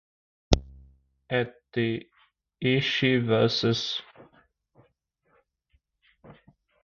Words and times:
At 1.29 1.57
the 1.73 2.07
Ishii 2.63 3.23
vs. 3.23 4.01